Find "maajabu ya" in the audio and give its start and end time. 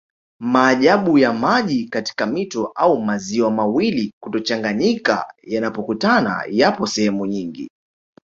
0.39-1.33